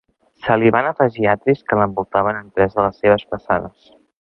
Se 0.45 0.55
li 0.61 0.71
van 0.75 0.87
afegir 0.91 1.27
atris 1.35 1.61
que 1.67 1.79
l'envoltaven 1.81 2.41
en 2.41 2.51
tres 2.57 2.77
de 2.79 2.87
les 2.89 2.99
seves 3.05 3.31
façanes. 3.35 3.97